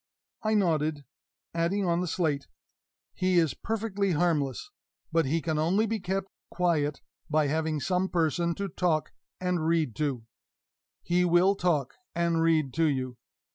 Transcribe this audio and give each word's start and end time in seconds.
I 0.41 0.55
nodded, 0.55 1.05
adding 1.53 1.85
on 1.85 2.01
the 2.01 2.07
slate, 2.07 2.47
"He 3.13 3.37
is 3.37 3.53
perfectly 3.53 4.13
harmless, 4.13 4.71
but 5.11 5.27
he 5.27 5.43
can 5.43 5.59
only 5.59 5.85
be 5.85 5.99
kept 5.99 6.27
quiet 6.49 7.01
by 7.29 7.45
having 7.45 7.79
some 7.79 8.09
person 8.09 8.55
to 8.55 8.67
talk 8.67 9.11
and 9.39 9.67
read 9.67 9.95
to. 9.97 10.25
He 11.03 11.23
will 11.23 11.53
talk 11.53 11.97
and 12.15 12.41
read 12.41 12.73
to 12.73 12.85
you. 12.85 13.17